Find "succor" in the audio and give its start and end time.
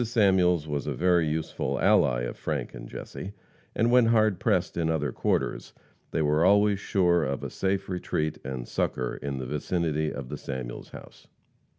8.67-9.17